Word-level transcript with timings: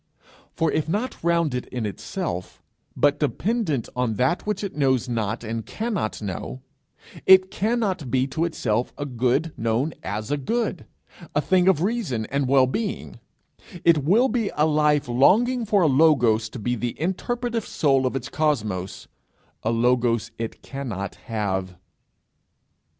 For 0.55 0.71
if 0.71 0.89
not 0.89 1.15
rounded 1.23 1.67
in 1.67 1.85
itself, 1.85 2.63
but 2.97 3.19
dependent 3.19 3.87
on 3.95 4.15
that 4.15 4.47
which 4.47 4.63
it 4.63 4.75
knows 4.75 5.07
not 5.07 5.43
and 5.43 5.63
cannot 5.63 6.23
know, 6.23 6.63
it 7.27 7.51
cannot 7.51 8.09
be 8.09 8.25
to 8.29 8.43
itself 8.45 8.91
a 8.97 9.05
good 9.05 9.53
known 9.57 9.93
as 10.01 10.31
a 10.31 10.37
good 10.37 10.87
a 11.35 11.39
thing 11.41 11.67
of 11.67 11.83
reason 11.83 12.25
and 12.31 12.47
well 12.47 12.65
being: 12.65 13.19
it 13.83 13.99
will 13.99 14.27
be 14.27 14.49
a 14.57 14.65
life 14.65 15.07
longing 15.07 15.65
for 15.65 15.83
a 15.83 15.87
logos 15.87 16.49
to 16.49 16.57
be 16.57 16.73
the 16.73 16.99
interpretative 16.99 17.67
soul 17.67 18.07
of 18.07 18.15
its 18.15 18.27
cosmos 18.27 19.07
a 19.61 19.69
logos 19.69 20.31
it 20.39 20.63
cannot 20.63 21.13
have. 21.29 21.75